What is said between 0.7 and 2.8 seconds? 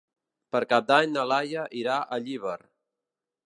Cap d'Any na Laia irà a Llíber.